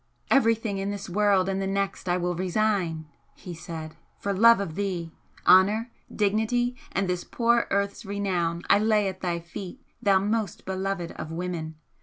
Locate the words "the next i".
1.61-2.17